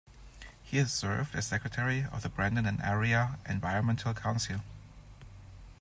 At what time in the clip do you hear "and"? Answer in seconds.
2.65-2.81